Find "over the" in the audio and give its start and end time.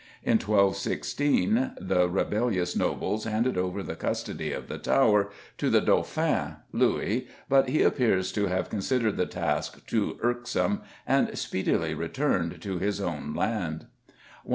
3.55-3.95